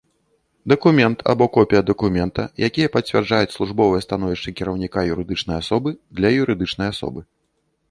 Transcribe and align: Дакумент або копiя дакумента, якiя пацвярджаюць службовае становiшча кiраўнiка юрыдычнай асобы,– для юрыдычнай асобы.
Дакумент 0.71 1.19
або 1.33 1.45
копiя 1.57 1.81
дакумента, 1.89 2.45
якiя 2.69 2.93
пацвярджаюць 2.95 3.51
службовае 3.57 4.01
становiшча 4.07 4.55
кiраўнiка 4.63 5.07
юрыдычнай 5.13 5.55
асобы,– 5.63 5.89
для 6.21 6.35
юрыдычнай 6.43 6.87
асобы. 6.97 7.21